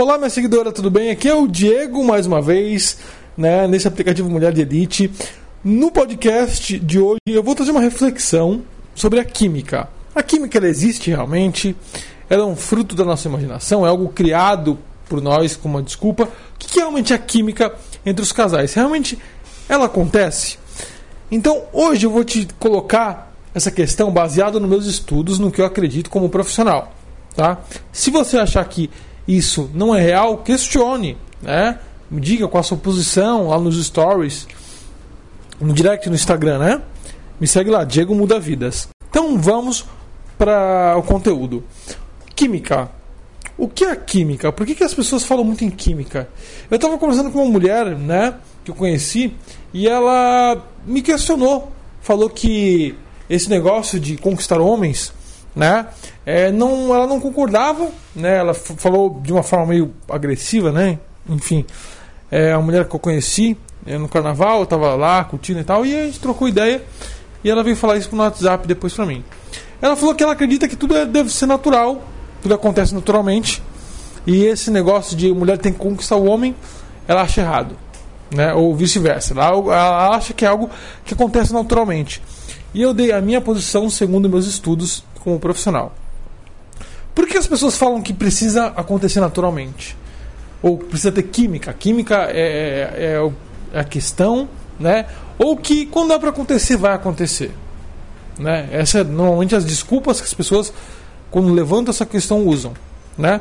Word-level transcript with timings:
Olá, 0.00 0.16
minha 0.16 0.30
seguidora, 0.30 0.72
tudo 0.72 0.90
bem? 0.90 1.10
Aqui 1.10 1.28
é 1.28 1.34
o 1.34 1.46
Diego, 1.46 2.02
mais 2.02 2.24
uma 2.24 2.40
vez, 2.40 2.96
né, 3.36 3.66
nesse 3.66 3.86
aplicativo 3.86 4.30
Mulher 4.30 4.50
de 4.50 4.62
Elite. 4.62 5.12
No 5.62 5.90
podcast 5.90 6.78
de 6.78 6.98
hoje, 6.98 7.18
eu 7.26 7.42
vou 7.42 7.54
trazer 7.54 7.70
uma 7.70 7.82
reflexão 7.82 8.62
sobre 8.94 9.20
a 9.20 9.24
química. 9.26 9.90
A 10.14 10.22
química 10.22 10.56
ela 10.56 10.68
existe 10.68 11.10
realmente? 11.10 11.76
Ela 12.30 12.44
é 12.44 12.46
um 12.46 12.56
fruto 12.56 12.94
da 12.94 13.04
nossa 13.04 13.28
imaginação? 13.28 13.84
É 13.84 13.90
algo 13.90 14.08
criado 14.08 14.78
por 15.06 15.20
nós 15.20 15.54
como 15.54 15.76
uma 15.76 15.82
desculpa? 15.82 16.24
O 16.24 16.58
que 16.58 16.78
é 16.78 16.82
realmente 16.82 17.12
a 17.12 17.18
química 17.18 17.70
entre 18.06 18.22
os 18.22 18.32
casais? 18.32 18.72
Realmente 18.72 19.18
ela 19.68 19.84
acontece? 19.84 20.58
Então, 21.30 21.64
hoje 21.74 22.06
eu 22.06 22.10
vou 22.10 22.24
te 22.24 22.48
colocar 22.58 23.34
essa 23.54 23.70
questão 23.70 24.10
baseada 24.10 24.58
nos 24.58 24.70
meus 24.70 24.86
estudos, 24.86 25.38
no 25.38 25.52
que 25.52 25.60
eu 25.60 25.66
acredito 25.66 26.08
como 26.08 26.30
profissional. 26.30 26.90
Tá? 27.36 27.58
Se 27.92 28.10
você 28.10 28.38
achar 28.38 28.64
que 28.64 28.88
isso 29.36 29.70
não 29.74 29.94
é 29.94 30.00
real, 30.00 30.38
questione, 30.38 31.16
né? 31.40 31.78
Me 32.10 32.20
diga 32.20 32.48
qual 32.48 32.60
a 32.60 32.64
sua 32.64 32.76
posição 32.76 33.48
lá 33.48 33.58
nos 33.58 33.82
stories, 33.84 34.48
no 35.60 35.72
direct 35.72 36.08
no 36.08 36.14
Instagram, 36.14 36.58
né? 36.58 36.82
Me 37.40 37.46
segue 37.46 37.70
lá, 37.70 37.84
Diego 37.84 38.14
Muda 38.14 38.40
Vidas. 38.40 38.88
Então 39.08 39.38
vamos 39.38 39.84
para 40.36 40.96
o 40.98 41.02
conteúdo. 41.02 41.62
Química. 42.34 42.90
O 43.56 43.68
que 43.68 43.84
é 43.84 43.94
química? 43.94 44.50
Por 44.50 44.66
que, 44.66 44.74
que 44.74 44.82
as 44.82 44.94
pessoas 44.94 45.24
falam 45.24 45.44
muito 45.44 45.64
em 45.64 45.70
química? 45.70 46.28
Eu 46.70 46.76
estava 46.76 46.96
conversando 46.98 47.30
com 47.30 47.42
uma 47.42 47.50
mulher, 47.50 47.86
né, 47.94 48.34
que 48.64 48.70
eu 48.70 48.74
conheci, 48.74 49.34
e 49.72 49.86
ela 49.86 50.66
me 50.86 51.02
questionou. 51.02 51.70
Falou 52.00 52.30
que 52.30 52.94
esse 53.28 53.48
negócio 53.50 54.00
de 54.00 54.16
conquistar 54.16 54.60
homens 54.60 55.12
né? 55.54 55.86
É, 56.24 56.50
não, 56.50 56.94
ela 56.94 57.06
não 57.06 57.20
concordava, 57.20 57.88
né? 58.14 58.38
Ela 58.38 58.54
falou 58.54 59.20
de 59.22 59.32
uma 59.32 59.42
forma 59.42 59.66
meio 59.66 59.92
agressiva, 60.08 60.70
né? 60.70 60.98
Enfim, 61.28 61.64
é 62.30 62.52
a 62.52 62.60
mulher 62.60 62.86
que 62.86 62.94
eu 62.94 63.00
conheci 63.00 63.56
é, 63.86 63.98
no 63.98 64.08
carnaval, 64.08 64.60
eu 64.60 64.66
tava 64.66 64.94
lá 64.94 65.24
curtindo 65.24 65.60
e 65.60 65.64
tal, 65.64 65.84
e 65.84 65.96
a 65.96 66.04
gente 66.06 66.20
trocou 66.20 66.48
ideia 66.48 66.82
e 67.42 67.50
ela 67.50 67.62
veio 67.62 67.76
falar 67.76 67.96
isso 67.96 68.14
no 68.14 68.22
WhatsApp 68.22 68.66
depois 68.66 68.92
pra 68.92 69.06
mim. 69.06 69.24
Ela 69.80 69.96
falou 69.96 70.14
que 70.14 70.22
ela 70.22 70.32
acredita 70.32 70.68
que 70.68 70.76
tudo 70.76 70.96
é, 70.96 71.06
deve 71.06 71.30
ser 71.30 71.46
natural, 71.46 72.02
tudo 72.42 72.54
acontece 72.54 72.94
naturalmente, 72.94 73.62
e 74.26 74.44
esse 74.44 74.70
negócio 74.70 75.16
de 75.16 75.32
mulher 75.32 75.58
tem 75.58 75.72
que 75.72 75.78
conquistar 75.78 76.16
o 76.16 76.26
homem, 76.26 76.54
ela 77.08 77.22
acha 77.22 77.40
errado, 77.40 77.76
né? 78.34 78.52
Ou 78.52 78.74
vice-versa. 78.74 79.32
Ela, 79.32 79.46
ela 79.46 80.16
acha 80.16 80.34
que 80.34 80.44
é 80.44 80.48
algo 80.48 80.70
que 81.04 81.14
acontece 81.14 81.52
naturalmente. 81.52 82.22
E 82.72 82.82
eu 82.82 82.94
dei 82.94 83.12
a 83.12 83.20
minha 83.20 83.40
posição 83.40 83.90
segundo 83.90 84.28
meus 84.28 84.46
estudos 84.46 85.04
como 85.20 85.38
profissional. 85.40 85.94
Por 87.14 87.26
que 87.26 87.36
as 87.36 87.46
pessoas 87.46 87.76
falam 87.76 88.00
que 88.00 88.14
precisa 88.14 88.66
acontecer 88.66 89.20
naturalmente? 89.20 89.96
Ou 90.62 90.78
precisa 90.78 91.10
ter 91.10 91.24
química? 91.24 91.72
Química 91.72 92.28
é, 92.30 93.18
é, 93.72 93.74
é 93.74 93.78
a 93.80 93.84
questão, 93.84 94.48
né? 94.78 95.06
Ou 95.38 95.56
que 95.56 95.86
quando 95.86 96.10
dá 96.10 96.18
para 96.18 96.30
acontecer, 96.30 96.76
vai 96.76 96.92
acontecer. 96.92 97.50
Né? 98.38 98.68
Essa 98.72 99.00
é 99.00 99.04
normalmente 99.04 99.54
as 99.54 99.64
desculpas 99.64 100.20
que 100.20 100.26
as 100.26 100.34
pessoas, 100.34 100.72
quando 101.30 101.52
levantam 101.52 101.90
essa 101.90 102.06
questão, 102.06 102.46
usam. 102.46 102.72
Né? 103.16 103.40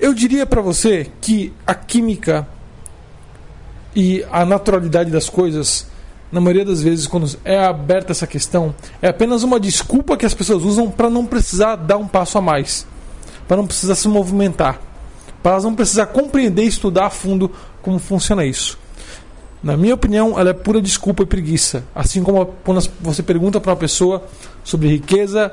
Eu 0.00 0.14
diria 0.14 0.46
para 0.46 0.60
você 0.60 1.10
que 1.20 1.52
a 1.66 1.74
química 1.74 2.46
e 3.94 4.24
a 4.30 4.44
naturalidade 4.44 5.10
das 5.10 5.28
coisas 5.28 5.86
na 6.34 6.40
maioria 6.40 6.64
das 6.64 6.82
vezes, 6.82 7.06
quando 7.06 7.30
é 7.44 7.64
aberta 7.64 8.10
essa 8.10 8.26
questão, 8.26 8.74
é 9.00 9.06
apenas 9.06 9.44
uma 9.44 9.60
desculpa 9.60 10.16
que 10.16 10.26
as 10.26 10.34
pessoas 10.34 10.64
usam 10.64 10.90
para 10.90 11.08
não 11.08 11.24
precisar 11.24 11.76
dar 11.76 11.96
um 11.96 12.08
passo 12.08 12.36
a 12.36 12.40
mais, 12.40 12.84
para 13.46 13.56
não 13.56 13.68
precisar 13.68 13.94
se 13.94 14.08
movimentar, 14.08 14.80
para 15.40 15.60
não 15.60 15.76
precisar 15.76 16.06
compreender 16.06 16.64
e 16.64 16.66
estudar 16.66 17.06
a 17.06 17.10
fundo 17.10 17.52
como 17.80 18.00
funciona 18.00 18.44
isso. 18.44 18.76
Na 19.62 19.76
minha 19.76 19.94
opinião, 19.94 20.36
ela 20.38 20.50
é 20.50 20.52
pura 20.52 20.82
desculpa 20.82 21.22
e 21.22 21.26
preguiça. 21.26 21.84
Assim 21.94 22.22
como 22.22 22.46
quando 22.64 22.86
você 23.00 23.22
pergunta 23.22 23.60
para 23.60 23.70
uma 23.70 23.78
pessoa 23.78 24.24
sobre 24.64 24.88
riqueza, 24.88 25.52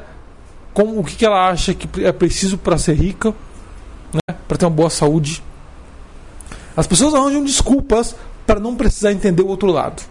como, 0.73 0.99
o 0.99 1.03
que, 1.03 1.15
que 1.15 1.25
ela 1.25 1.47
acha 1.47 1.75
que 1.75 1.87
é 2.03 2.11
preciso 2.11 2.57
para 2.57 2.77
ser 2.79 2.95
rica, 2.95 3.35
né, 4.11 4.35
para 4.47 4.57
ter 4.57 4.65
uma 4.65 4.71
boa 4.71 4.89
saúde. 4.89 5.43
As 6.75 6.87
pessoas 6.87 7.13
arranjam 7.13 7.43
desculpas 7.43 8.15
para 8.47 8.59
não 8.59 8.75
precisar 8.75 9.11
entender 9.11 9.43
o 9.43 9.47
outro 9.47 9.69
lado. 9.71 10.01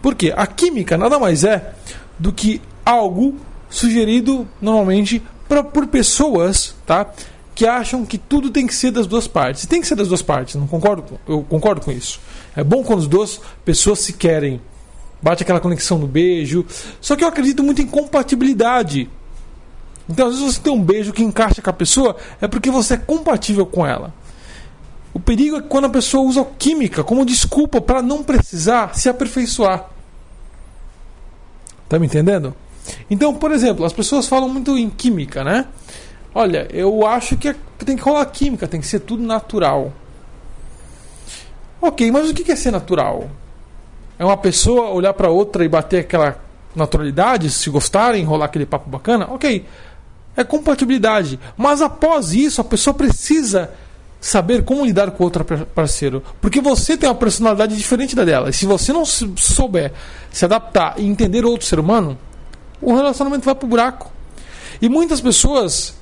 Porque 0.00 0.32
a 0.36 0.46
química 0.46 0.96
nada 0.96 1.18
mais 1.18 1.44
é 1.44 1.74
do 2.18 2.32
que 2.32 2.60
algo 2.84 3.36
sugerido 3.68 4.48
normalmente 4.60 5.22
pra, 5.48 5.62
por 5.62 5.86
pessoas, 5.86 6.74
tá? 6.86 7.06
Que 7.54 7.66
acham 7.66 8.04
que 8.04 8.18
tudo 8.18 8.50
tem 8.50 8.66
que 8.66 8.74
ser 8.74 8.90
das 8.90 9.06
duas 9.06 9.26
partes. 9.26 9.66
tem 9.66 9.80
que 9.80 9.86
ser 9.86 9.96
das 9.96 10.08
duas 10.08 10.22
partes, 10.22 10.54
não 10.54 10.66
concordo, 10.66 11.18
eu 11.26 11.42
concordo 11.42 11.80
com 11.80 11.90
isso. 11.90 12.20
É 12.56 12.62
bom 12.62 12.82
quando 12.82 13.00
as 13.00 13.08
duas 13.08 13.40
pessoas 13.64 14.00
se 14.00 14.12
querem. 14.12 14.60
Bate 15.20 15.42
aquela 15.42 15.58
conexão 15.58 15.98
no 15.98 16.06
beijo. 16.06 16.64
Só 17.00 17.16
que 17.16 17.24
eu 17.24 17.28
acredito 17.28 17.62
muito 17.64 17.82
em 17.82 17.86
compatibilidade. 17.86 19.10
Então, 20.08 20.28
às 20.28 20.38
vezes 20.38 20.54
você 20.54 20.60
tem 20.60 20.72
um 20.72 20.82
beijo 20.82 21.12
que 21.12 21.22
encaixa 21.22 21.60
com 21.60 21.70
a 21.70 21.72
pessoa, 21.72 22.16
é 22.40 22.48
porque 22.48 22.70
você 22.70 22.94
é 22.94 22.96
compatível 22.96 23.66
com 23.66 23.86
ela. 23.86 24.14
O 25.18 25.20
perigo 25.20 25.56
é 25.56 25.60
quando 25.60 25.86
a 25.86 25.90
pessoa 25.90 26.22
usa 26.22 26.46
química 26.56 27.02
como 27.02 27.26
desculpa 27.26 27.80
para 27.80 28.00
não 28.00 28.22
precisar 28.22 28.94
se 28.94 29.08
aperfeiçoar. 29.08 29.90
Tá 31.88 31.98
me 31.98 32.06
entendendo? 32.06 32.54
Então, 33.10 33.34
por 33.34 33.50
exemplo, 33.50 33.84
as 33.84 33.92
pessoas 33.92 34.28
falam 34.28 34.48
muito 34.48 34.78
em 34.78 34.88
química, 34.88 35.42
né? 35.42 35.66
Olha, 36.32 36.68
eu 36.70 37.04
acho 37.04 37.36
que, 37.36 37.48
é, 37.48 37.56
tem 37.84 37.96
que 37.96 38.02
rolar 38.02 38.24
química, 38.26 38.68
tem 38.68 38.80
que 38.80 38.86
ser 38.86 39.00
tudo 39.00 39.20
natural. 39.20 39.92
Ok, 41.82 42.08
mas 42.12 42.30
o 42.30 42.34
que 42.34 42.52
é 42.52 42.54
ser 42.54 42.70
natural? 42.70 43.28
É 44.20 44.24
uma 44.24 44.36
pessoa 44.36 44.90
olhar 44.90 45.14
para 45.14 45.30
outra 45.30 45.64
e 45.64 45.68
bater 45.68 45.98
aquela 45.98 46.38
naturalidade, 46.76 47.50
se 47.50 47.68
gostarem, 47.70 48.22
rolar 48.22 48.44
aquele 48.44 48.66
papo 48.66 48.88
bacana? 48.88 49.26
Ok, 49.32 49.66
é 50.36 50.44
compatibilidade. 50.44 51.40
Mas 51.56 51.82
após 51.82 52.32
isso, 52.34 52.60
a 52.60 52.64
pessoa 52.64 52.94
precisa 52.94 53.72
saber 54.20 54.64
como 54.64 54.84
lidar 54.84 55.10
com 55.12 55.24
outro 55.24 55.44
parceiro. 55.44 56.22
Porque 56.40 56.60
você 56.60 56.96
tem 56.96 57.08
uma 57.08 57.14
personalidade 57.14 57.76
diferente 57.76 58.16
da 58.16 58.24
dela. 58.24 58.50
E 58.50 58.52
se 58.52 58.66
você 58.66 58.92
não 58.92 59.04
souber 59.04 59.92
se 60.30 60.44
adaptar 60.44 60.94
e 60.98 61.06
entender 61.06 61.44
outro 61.44 61.66
ser 61.66 61.78
humano, 61.78 62.18
o 62.80 62.94
relacionamento 62.94 63.44
vai 63.44 63.54
pro 63.54 63.68
buraco. 63.68 64.10
E 64.80 64.88
muitas 64.88 65.20
pessoas 65.20 65.94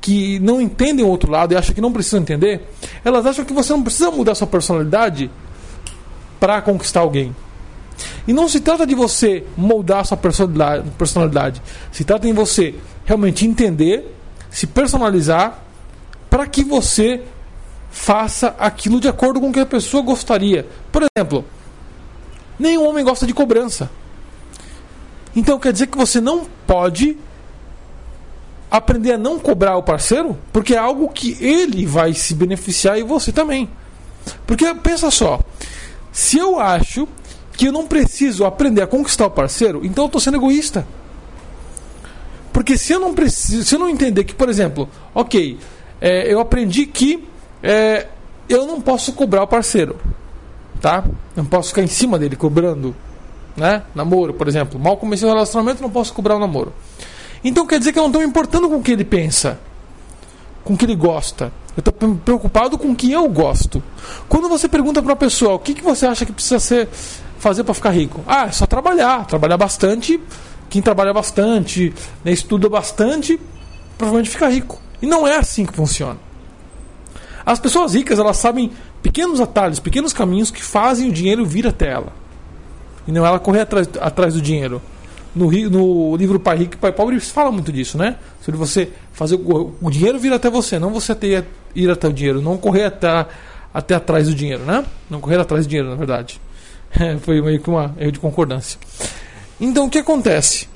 que 0.00 0.40
não 0.40 0.60
entendem 0.60 1.04
o 1.04 1.08
outro 1.08 1.30
lado 1.30 1.52
e 1.52 1.56
acham 1.56 1.74
que 1.74 1.80
não 1.80 1.92
precisam 1.92 2.20
entender, 2.20 2.68
elas 3.04 3.24
acham 3.24 3.44
que 3.44 3.52
você 3.52 3.72
não 3.72 3.82
precisa 3.82 4.10
mudar 4.10 4.34
sua 4.34 4.46
personalidade 4.46 5.30
para 6.40 6.60
conquistar 6.60 7.00
alguém. 7.00 7.34
E 8.26 8.32
não 8.32 8.48
se 8.48 8.60
trata 8.60 8.86
de 8.86 8.94
você 8.94 9.44
moldar 9.56 10.04
sua 10.04 10.16
personalidade. 10.16 11.62
Se 11.92 12.04
trata 12.04 12.26
em 12.26 12.32
você 12.32 12.74
realmente 13.04 13.46
entender, 13.46 14.12
se 14.50 14.66
personalizar 14.66 15.61
para 16.32 16.46
que 16.46 16.64
você 16.64 17.20
faça 17.90 18.56
aquilo 18.58 18.98
de 18.98 19.06
acordo 19.06 19.38
com 19.38 19.50
o 19.50 19.52
que 19.52 19.60
a 19.60 19.66
pessoa 19.66 20.02
gostaria. 20.02 20.66
Por 20.90 21.02
exemplo, 21.02 21.44
nenhum 22.58 22.88
homem 22.88 23.04
gosta 23.04 23.26
de 23.26 23.34
cobrança. 23.34 23.90
Então 25.36 25.58
quer 25.58 25.74
dizer 25.74 25.88
que 25.88 25.98
você 25.98 26.22
não 26.22 26.46
pode 26.66 27.18
aprender 28.70 29.12
a 29.12 29.18
não 29.18 29.38
cobrar 29.38 29.76
o 29.76 29.82
parceiro, 29.82 30.38
porque 30.50 30.72
é 30.72 30.78
algo 30.78 31.10
que 31.10 31.36
ele 31.38 31.84
vai 31.84 32.14
se 32.14 32.34
beneficiar 32.34 32.98
e 32.98 33.02
você 33.02 33.30
também. 33.30 33.68
Porque 34.46 34.72
pensa 34.76 35.10
só, 35.10 35.38
se 36.10 36.38
eu 36.38 36.58
acho 36.58 37.06
que 37.58 37.66
eu 37.66 37.72
não 37.72 37.86
preciso 37.86 38.46
aprender 38.46 38.80
a 38.80 38.86
conquistar 38.86 39.26
o 39.26 39.30
parceiro, 39.30 39.84
então 39.84 40.04
eu 40.04 40.06
estou 40.06 40.20
sendo 40.20 40.38
egoísta. 40.38 40.86
Porque 42.54 42.78
se 42.78 42.94
eu 42.94 43.00
não 43.00 43.12
preciso, 43.12 43.64
se 43.64 43.74
eu 43.74 43.78
não 43.78 43.90
entender 43.90 44.24
que, 44.24 44.34
por 44.34 44.48
exemplo, 44.48 44.88
ok, 45.14 45.58
é, 46.02 46.32
eu 46.32 46.40
aprendi 46.40 46.84
que 46.84 47.28
é, 47.62 48.08
eu 48.48 48.66
não 48.66 48.80
posso 48.80 49.12
cobrar 49.12 49.44
o 49.44 49.46
parceiro. 49.46 49.96
Tá? 50.80 51.04
Não 51.36 51.44
posso 51.44 51.68
ficar 51.68 51.82
em 51.82 51.86
cima 51.86 52.18
dele 52.18 52.34
cobrando. 52.34 52.92
Né? 53.56 53.84
Namoro, 53.94 54.34
por 54.34 54.48
exemplo. 54.48 54.80
Mal 54.80 54.96
comecei 54.96 55.28
o 55.28 55.30
relacionamento, 55.32 55.80
não 55.80 55.90
posso 55.90 56.12
cobrar 56.12 56.34
o 56.34 56.40
namoro. 56.40 56.72
Então 57.44 57.64
quer 57.64 57.78
dizer 57.78 57.92
que 57.92 58.00
eu 58.00 58.02
não 58.02 58.08
estou 58.08 58.20
me 58.20 58.26
importando 58.26 58.68
com 58.68 58.76
o 58.78 58.82
que 58.82 58.90
ele 58.90 59.04
pensa, 59.04 59.60
com 60.64 60.74
o 60.74 60.76
que 60.76 60.84
ele 60.84 60.96
gosta. 60.96 61.52
Eu 61.76 61.80
estou 61.80 61.92
preocupado 62.16 62.76
com 62.76 62.90
o 62.90 62.96
que 62.96 63.12
eu 63.12 63.28
gosto. 63.28 63.80
Quando 64.28 64.48
você 64.48 64.68
pergunta 64.68 65.00
para 65.00 65.12
uma 65.12 65.16
pessoa 65.16 65.54
o 65.54 65.58
que, 65.60 65.72
que 65.72 65.82
você 65.82 66.04
acha 66.04 66.26
que 66.26 66.32
precisa 66.32 66.58
ser, 66.58 66.88
fazer 67.38 67.62
para 67.62 67.74
ficar 67.74 67.90
rico, 67.90 68.22
ah, 68.26 68.46
é 68.46 68.50
só 68.52 68.66
trabalhar, 68.66 69.24
trabalhar 69.26 69.56
bastante. 69.56 70.20
Quem 70.68 70.82
trabalha 70.82 71.12
bastante, 71.12 71.94
né, 72.24 72.32
estuda 72.32 72.68
bastante, 72.68 73.38
provavelmente 73.96 74.30
fica 74.30 74.48
rico. 74.48 74.80
E 75.02 75.06
não 75.06 75.26
é 75.26 75.36
assim 75.36 75.66
que 75.66 75.74
funciona. 75.74 76.18
As 77.44 77.58
pessoas 77.58 77.94
ricas, 77.94 78.18
elas 78.18 78.36
sabem 78.36 78.70
pequenos 79.02 79.40
atalhos, 79.40 79.80
pequenos 79.80 80.12
caminhos 80.12 80.50
que 80.50 80.62
fazem 80.62 81.08
o 81.08 81.12
dinheiro 81.12 81.44
vir 81.44 81.66
até 81.66 81.88
ela. 81.90 82.12
E 83.06 83.10
não 83.10 83.26
ela 83.26 83.40
correr 83.40 83.62
atrás, 83.62 83.88
atrás 84.00 84.34
do 84.34 84.40
dinheiro. 84.40 84.80
no, 85.34 85.50
no 85.50 86.16
livro 86.16 86.38
Pai 86.38 86.56
Rico 86.56 86.74
e 86.74 86.78
Pai 86.78 86.92
Pobre 86.92 87.18
fala 87.18 87.50
muito 87.50 87.72
disso, 87.72 87.98
né? 87.98 88.16
Sobre 88.40 88.56
você 88.56 88.90
fazer 89.12 89.34
o, 89.34 89.74
o 89.80 89.90
dinheiro 89.90 90.20
vir 90.20 90.32
até 90.32 90.48
você, 90.48 90.78
não 90.78 90.90
você 90.90 91.14
ter, 91.14 91.44
ir 91.74 91.90
até 91.90 92.06
o 92.06 92.12
dinheiro, 92.12 92.40
não 92.40 92.56
correr 92.56 92.84
até, 92.84 93.26
até 93.74 93.94
atrás 93.96 94.28
do 94.28 94.34
dinheiro, 94.34 94.62
né? 94.62 94.84
Não 95.10 95.20
correr 95.20 95.40
atrás 95.40 95.66
do 95.66 95.68
dinheiro, 95.68 95.90
na 95.90 95.96
verdade. 95.96 96.40
É, 96.98 97.16
foi 97.22 97.42
meio 97.42 97.60
que 97.60 97.68
uma 97.68 97.92
erro 97.98 98.12
de 98.12 98.20
concordância. 98.20 98.78
Então 99.60 99.86
o 99.86 99.90
que 99.90 99.98
acontece? 99.98 100.68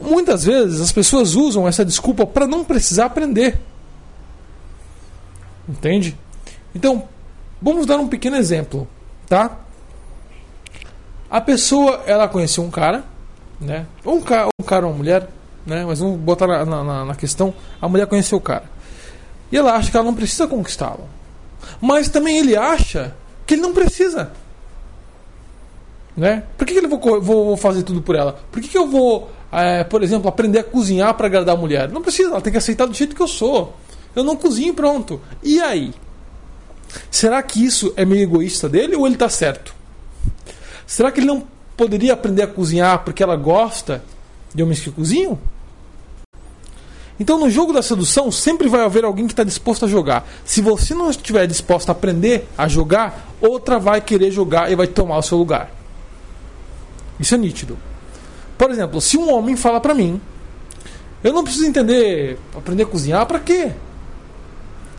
Muitas 0.00 0.44
vezes 0.44 0.80
as 0.80 0.92
pessoas 0.92 1.34
usam 1.34 1.66
essa 1.66 1.84
desculpa 1.84 2.26
para 2.26 2.46
não 2.46 2.64
precisar 2.64 3.06
aprender. 3.06 3.58
Entende? 5.68 6.16
Então, 6.74 7.08
vamos 7.60 7.86
dar 7.86 7.98
um 7.98 8.08
pequeno 8.08 8.36
exemplo, 8.36 8.86
tá? 9.28 9.58
A 11.30 11.40
pessoa, 11.40 12.02
ela 12.06 12.28
conheceu 12.28 12.64
um 12.64 12.70
cara, 12.70 13.04
né? 13.60 13.86
Um 14.04 14.20
cara, 14.20 14.48
um 14.60 14.64
cara 14.64 14.86
ou 14.86 14.92
uma 14.92 14.98
mulher, 14.98 15.28
né? 15.66 15.84
Mas 15.84 15.98
vamos 15.98 16.18
botar 16.18 16.46
na, 16.46 16.64
na, 16.64 17.04
na 17.04 17.14
questão, 17.14 17.52
a 17.80 17.88
mulher 17.88 18.06
conheceu 18.06 18.38
o 18.38 18.40
cara. 18.40 18.64
E 19.50 19.56
ela 19.56 19.74
acha 19.74 19.90
que 19.90 19.96
ela 19.96 20.06
não 20.06 20.14
precisa 20.14 20.46
conquistá-lo. 20.46 21.08
Mas 21.80 22.08
também 22.08 22.38
ele 22.38 22.56
acha 22.56 23.14
que 23.46 23.54
ele 23.54 23.62
não 23.62 23.72
precisa. 23.72 24.32
Né? 26.16 26.44
Por 26.56 26.66
que, 26.66 26.74
que 26.74 26.84
eu 26.84 26.88
vou, 26.88 27.20
vou, 27.20 27.56
fazer 27.56 27.82
tudo 27.82 28.02
por 28.02 28.16
ela? 28.16 28.38
Por 28.50 28.60
que, 28.60 28.68
que 28.68 28.78
eu 28.78 28.88
vou, 28.88 29.30
é, 29.50 29.84
por 29.84 30.02
exemplo, 30.02 30.28
aprender 30.28 30.58
a 30.58 30.64
cozinhar 30.64 31.14
para 31.14 31.26
agradar 31.26 31.54
a 31.56 31.58
mulher? 31.58 31.88
Não 31.90 32.02
precisa, 32.02 32.30
ela 32.30 32.40
tem 32.40 32.52
que 32.52 32.58
aceitar 32.58 32.86
do 32.86 32.94
jeito 32.94 33.16
que 33.16 33.22
eu 33.22 33.28
sou. 33.28 33.74
Eu 34.14 34.22
não 34.24 34.36
cozinho 34.36 34.74
pronto. 34.74 35.20
E 35.42 35.60
aí? 35.60 35.92
Será 37.10 37.42
que 37.42 37.64
isso 37.64 37.92
é 37.96 38.04
meio 38.04 38.22
egoísta 38.22 38.68
dele 38.68 38.96
ou 38.96 39.06
ele 39.06 39.14
está 39.14 39.28
certo? 39.28 39.74
Será 40.86 41.12
que 41.12 41.20
ele 41.20 41.26
não 41.26 41.46
poderia 41.76 42.12
aprender 42.12 42.42
a 42.42 42.46
cozinhar 42.46 43.04
porque 43.04 43.22
ela 43.22 43.36
gosta 43.36 44.02
de 44.54 44.62
homens 44.62 44.80
que 44.80 44.90
cozinham? 44.90 45.38
Então, 47.20 47.38
no 47.38 47.50
jogo 47.50 47.72
da 47.72 47.82
sedução, 47.82 48.30
sempre 48.30 48.68
vai 48.68 48.82
haver 48.82 49.04
alguém 49.04 49.26
que 49.26 49.32
está 49.32 49.42
disposto 49.42 49.84
a 49.84 49.88
jogar. 49.88 50.26
Se 50.44 50.60
você 50.60 50.94
não 50.94 51.10
estiver 51.10 51.46
disposto 51.46 51.88
a 51.88 51.92
aprender 51.92 52.48
a 52.56 52.68
jogar, 52.68 53.34
outra 53.40 53.78
vai 53.78 54.00
querer 54.00 54.30
jogar 54.30 54.70
e 54.70 54.76
vai 54.76 54.86
tomar 54.86 55.18
o 55.18 55.22
seu 55.22 55.36
lugar. 55.36 55.70
Isso 57.18 57.34
é 57.34 57.38
nítido. 57.38 57.76
Por 58.58 58.70
exemplo, 58.70 59.00
se 59.00 59.16
um 59.16 59.32
homem 59.32 59.56
fala 59.56 59.80
para 59.80 59.94
mim, 59.94 60.20
eu 61.22 61.32
não 61.32 61.44
preciso 61.44 61.66
entender, 61.66 62.38
aprender 62.54 62.82
a 62.82 62.86
cozinhar, 62.86 63.24
para 63.24 63.38
quê? 63.38 63.72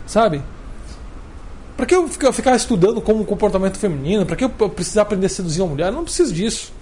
Sabe? 0.06 0.42
Para 1.76 1.86
que 1.86 1.94
eu 1.94 2.32
ficar 2.32 2.56
estudando 2.56 3.00
como 3.00 3.24
comportamento 3.24 3.78
feminino? 3.78 4.26
Para 4.26 4.36
que 4.36 4.44
eu 4.44 4.50
precisar 4.50 5.02
aprender 5.02 5.26
a 5.26 5.28
seduzir 5.30 5.62
uma 5.62 5.68
mulher? 5.68 5.86
Eu 5.88 5.92
não 5.92 6.04
preciso 6.04 6.32
disso. 6.32 6.72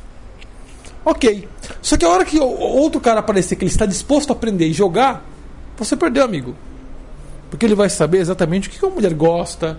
Ok. 1.04 1.48
Só 1.80 1.96
que 1.96 2.04
a 2.04 2.08
hora 2.08 2.24
que 2.24 2.40
outro 2.40 3.00
cara 3.00 3.20
aparecer 3.20 3.56
que 3.56 3.64
ele 3.64 3.70
está 3.70 3.86
disposto 3.86 4.30
a 4.30 4.32
aprender 4.32 4.66
e 4.66 4.72
jogar, 4.72 5.24
você 5.76 5.96
perdeu, 5.96 6.24
amigo. 6.24 6.54
Porque 7.50 7.64
ele 7.64 7.74
vai 7.74 7.88
saber 7.88 8.18
exatamente 8.18 8.68
o 8.68 8.70
que 8.70 8.84
uma 8.84 8.94
mulher 8.94 9.14
gosta, 9.14 9.78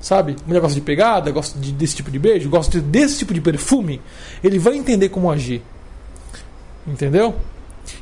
sabe? 0.00 0.36
A 0.44 0.46
mulher 0.46 0.60
gosta 0.60 0.74
de 0.74 0.80
pegada, 0.80 1.30
gosta 1.30 1.58
de, 1.58 1.72
desse 1.72 1.96
tipo 1.96 2.10
de 2.10 2.18
beijo, 2.18 2.48
gosta 2.48 2.80
desse 2.80 3.18
tipo 3.18 3.34
de 3.34 3.40
perfume. 3.40 4.00
Ele 4.42 4.58
vai 4.58 4.76
entender 4.76 5.08
como 5.08 5.30
agir. 5.30 5.62
Entendeu? 6.86 7.34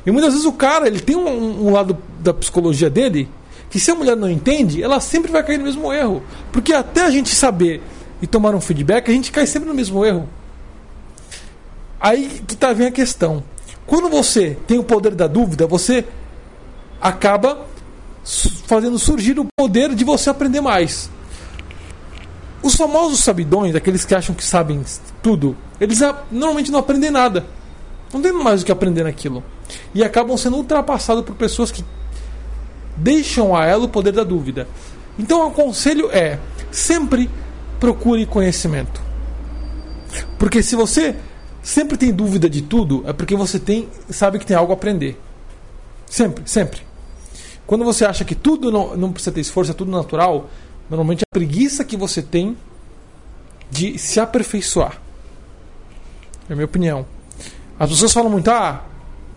E 0.05 0.11
muitas 0.11 0.33
vezes 0.33 0.45
o 0.45 0.53
cara, 0.53 0.87
ele 0.87 0.99
tem 0.99 1.15
um, 1.15 1.67
um 1.67 1.71
lado 1.71 1.97
da 2.19 2.33
psicologia 2.33 2.89
dele 2.89 3.29
que 3.69 3.79
se 3.79 3.89
a 3.89 3.95
mulher 3.95 4.15
não 4.15 4.29
entende, 4.29 4.83
ela 4.83 4.99
sempre 4.99 5.31
vai 5.31 5.43
cair 5.43 5.57
no 5.57 5.63
mesmo 5.63 5.91
erro. 5.91 6.21
Porque 6.51 6.73
até 6.73 7.01
a 7.01 7.09
gente 7.09 7.29
saber 7.33 7.81
e 8.21 8.27
tomar 8.27 8.53
um 8.53 8.61
feedback, 8.61 9.09
a 9.09 9.13
gente 9.13 9.31
cai 9.31 9.47
sempre 9.47 9.67
no 9.67 9.73
mesmo 9.73 10.05
erro. 10.05 10.29
Aí 11.99 12.43
que 12.47 12.55
tá 12.55 12.71
vem 12.71 12.87
a 12.87 12.91
questão. 12.91 13.43
Quando 13.85 14.09
você 14.09 14.57
tem 14.67 14.77
o 14.77 14.83
poder 14.83 15.15
da 15.15 15.25
dúvida, 15.27 15.65
você 15.65 16.05
acaba 17.01 17.65
fazendo 18.67 18.97
surgir 18.99 19.39
o 19.39 19.47
poder 19.57 19.93
de 19.95 20.03
você 20.03 20.29
aprender 20.29 20.61
mais. 20.61 21.09
Os 22.61 22.75
famosos 22.75 23.19
sabidões, 23.19 23.75
aqueles 23.75 24.05
que 24.05 24.15
acham 24.15 24.33
que 24.35 24.43
sabem 24.43 24.83
tudo, 25.21 25.57
eles 25.81 25.99
normalmente 26.31 26.71
não 26.71 26.79
aprendem 26.79 27.11
nada. 27.11 27.45
Não 28.13 28.21
tem 28.21 28.31
mais 28.31 28.61
o 28.61 28.65
que 28.65 28.71
aprender 28.71 29.03
naquilo. 29.03 29.43
E 29.93 30.03
acabam 30.03 30.37
sendo 30.37 30.57
ultrapassados 30.57 31.25
por 31.25 31.35
pessoas 31.35 31.71
que 31.71 31.83
deixam 32.95 33.55
a 33.55 33.65
ela 33.65 33.85
o 33.85 33.89
poder 33.89 34.11
da 34.11 34.23
dúvida. 34.23 34.67
Então 35.17 35.47
o 35.47 35.51
conselho 35.51 36.11
é: 36.11 36.39
sempre 36.71 37.29
procure 37.79 38.25
conhecimento. 38.25 39.01
Porque 40.37 40.61
se 40.61 40.75
você 40.75 41.15
sempre 41.63 41.97
tem 41.97 42.13
dúvida 42.13 42.49
de 42.49 42.61
tudo, 42.61 43.03
é 43.07 43.13
porque 43.13 43.35
você 43.35 43.59
tem 43.59 43.89
sabe 44.09 44.37
que 44.37 44.45
tem 44.45 44.55
algo 44.55 44.71
a 44.71 44.75
aprender. 44.75 45.19
Sempre, 46.05 46.43
sempre. 46.47 46.81
Quando 47.65 47.83
você 47.83 48.05
acha 48.05 48.23
que 48.23 48.35
tudo 48.35 48.71
não, 48.71 48.95
não 48.95 49.11
precisa 49.11 49.31
ter 49.31 49.41
esforço, 49.41 49.71
é 49.71 49.73
tudo 49.73 49.89
natural, 49.89 50.49
normalmente 50.89 51.23
a 51.23 51.33
preguiça 51.33 51.83
que 51.83 51.97
você 51.97 52.21
tem 52.21 52.55
de 53.71 53.97
se 53.97 54.19
aperfeiçoar. 54.19 55.01
É 56.47 56.53
a 56.53 56.55
minha 56.55 56.65
opinião. 56.65 57.05
As 57.83 57.89
pessoas 57.89 58.13
falam 58.13 58.29
muito, 58.29 58.49
ah, 58.49 58.83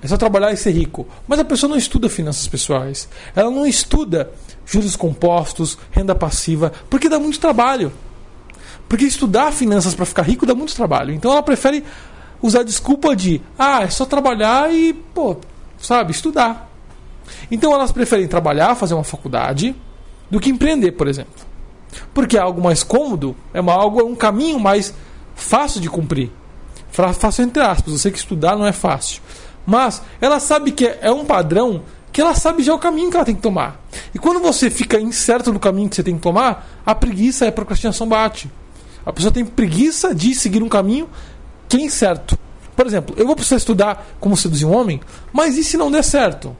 é 0.02 0.06
só 0.06 0.16
trabalhar 0.16 0.52
e 0.52 0.56
ser 0.56 0.70
rico. 0.70 1.06
Mas 1.26 1.40
a 1.40 1.44
pessoa 1.44 1.70
não 1.70 1.76
estuda 1.76 2.08
finanças 2.08 2.46
pessoais. 2.46 3.08
Ela 3.34 3.50
não 3.50 3.66
estuda 3.66 4.30
juros 4.64 4.94
compostos, 4.96 5.78
renda 5.90 6.14
passiva, 6.14 6.72
porque 6.88 7.08
dá 7.08 7.18
muito 7.18 7.40
trabalho. 7.40 7.92
Porque 8.88 9.04
estudar 9.04 9.52
finanças 9.52 9.94
para 9.94 10.06
ficar 10.06 10.22
rico 10.22 10.46
dá 10.46 10.54
muito 10.54 10.74
trabalho. 10.74 11.12
Então 11.12 11.32
ela 11.32 11.42
prefere 11.42 11.82
usar 12.40 12.60
a 12.60 12.64
desculpa 12.64 13.16
de, 13.16 13.40
ah, 13.58 13.82
é 13.82 13.88
só 13.88 14.04
trabalhar 14.04 14.72
e, 14.72 14.92
pô, 14.92 15.36
sabe, 15.78 16.12
estudar. 16.12 16.70
Então 17.50 17.72
elas 17.72 17.90
preferem 17.90 18.28
trabalhar, 18.28 18.74
fazer 18.74 18.94
uma 18.94 19.02
faculdade, 19.02 19.74
do 20.30 20.38
que 20.38 20.50
empreender, 20.50 20.92
por 20.92 21.08
exemplo. 21.08 21.44
Porque 22.14 22.36
é 22.36 22.40
algo 22.40 22.62
mais 22.62 22.82
cômodo, 22.82 23.34
é 23.52 23.60
uma, 23.60 23.72
algo, 23.72 24.00
é 24.00 24.04
um 24.04 24.14
caminho 24.14 24.60
mais 24.60 24.94
fácil 25.34 25.80
de 25.80 25.88
cumprir. 25.88 26.30
Fácil 26.96 27.44
entre 27.44 27.62
aspas, 27.62 27.92
eu 27.92 27.98
sei 27.98 28.10
que 28.10 28.18
estudar 28.18 28.56
não 28.56 28.66
é 28.66 28.72
fácil. 28.72 29.20
Mas 29.66 30.00
ela 30.20 30.40
sabe 30.40 30.72
que 30.72 30.86
é 30.86 31.10
um 31.10 31.24
padrão 31.24 31.82
que 32.10 32.22
ela 32.22 32.34
sabe 32.34 32.62
já 32.62 32.72
o 32.72 32.78
caminho 32.78 33.10
que 33.10 33.16
ela 33.16 33.26
tem 33.26 33.34
que 33.34 33.42
tomar. 33.42 33.78
E 34.14 34.18
quando 34.18 34.40
você 34.40 34.70
fica 34.70 34.98
incerto 34.98 35.52
no 35.52 35.60
caminho 35.60 35.90
que 35.90 35.96
você 35.96 36.02
tem 36.02 36.16
que 36.16 36.22
tomar, 36.22 36.66
a 36.86 36.94
preguiça 36.94 37.44
e 37.44 37.48
a 37.48 37.52
procrastinação 37.52 38.08
bate. 38.08 38.50
A 39.04 39.12
pessoa 39.12 39.30
tem 39.30 39.44
preguiça 39.44 40.14
de 40.14 40.34
seguir 40.34 40.62
um 40.62 40.68
caminho 40.68 41.10
que 41.68 41.76
é 41.76 41.80
incerto. 41.80 42.38
Por 42.74 42.86
exemplo, 42.86 43.14
eu 43.18 43.26
vou 43.26 43.36
precisar 43.36 43.56
estudar 43.56 44.06
como 44.18 44.36
seduzir 44.36 44.64
um 44.64 44.74
homem, 44.74 45.00
mas 45.32 45.58
e 45.58 45.64
se 45.64 45.76
não 45.76 45.90
der 45.90 46.02
certo? 46.02 46.56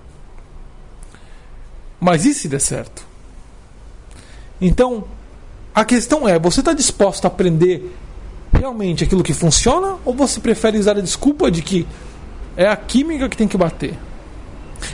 Mas 1.99 2.27
e 2.27 2.35
se 2.35 2.49
der 2.49 2.61
certo? 2.61 3.07
Então, 4.61 5.05
a 5.75 5.85
questão 5.85 6.29
é: 6.29 6.39
você 6.39 6.61
está 6.61 6.73
disposto 6.73 7.25
a 7.25 7.29
aprender 7.29 7.95
realmente 8.57 9.05
aquilo 9.05 9.23
que 9.23 9.33
funciona 9.33 9.97
ou 10.05 10.15
você 10.15 10.41
prefere 10.41 10.79
usar 10.79 10.97
a 10.97 11.01
desculpa 11.01 11.51
de 11.51 11.63
que 11.63 11.87
é 12.57 12.67
a 12.67 12.77
química 12.77 13.29
que 13.29 13.37
tem 13.37 13.47
que 13.47 13.57
bater. 13.57 13.97